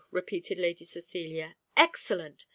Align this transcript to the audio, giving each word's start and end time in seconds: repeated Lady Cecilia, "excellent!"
repeated 0.11 0.57
Lady 0.57 0.83
Cecilia, 0.83 1.57
"excellent!" 1.77 2.47